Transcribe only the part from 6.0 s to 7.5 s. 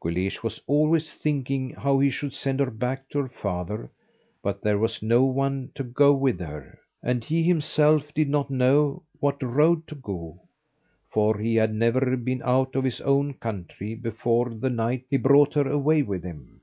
with her, and he